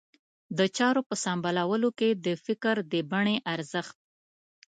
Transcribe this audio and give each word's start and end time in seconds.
د 0.57 0.59
چارو 0.77 1.01
په 1.09 1.15
سمبالولو 1.23 1.89
کې 1.99 2.09
د 2.25 2.27
فکر 2.45 2.75
د 2.91 2.95
بڼې 3.11 3.35
ارزښت. 3.53 3.95